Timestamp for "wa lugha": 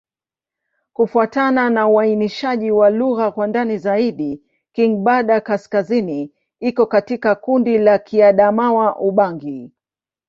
2.71-3.31